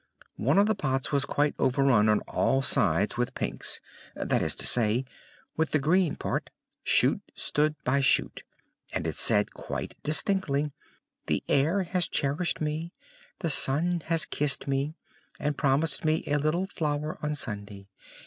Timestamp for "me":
12.59-12.93, 14.67-14.95, 16.03-16.23